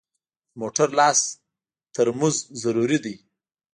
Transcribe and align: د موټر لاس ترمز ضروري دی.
د 0.51 0.53
موټر 0.61 0.89
لاس 0.99 1.19
ترمز 1.95 2.35
ضروري 2.61 2.97
دی. 3.05 3.15